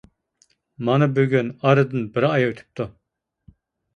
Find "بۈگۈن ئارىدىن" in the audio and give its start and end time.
1.17-2.07